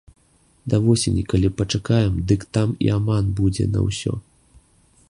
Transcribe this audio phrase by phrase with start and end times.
[0.73, 4.21] Да восені, калі пачакаем, дык там і аман будзе на ўсё.